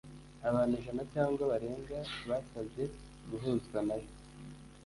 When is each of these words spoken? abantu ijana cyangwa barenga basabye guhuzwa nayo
abantu 0.47 0.73
ijana 0.79 1.03
cyangwa 1.13 1.41
barenga 1.51 1.97
basabye 2.27 2.83
guhuzwa 3.29 3.77
nayo 3.87 4.09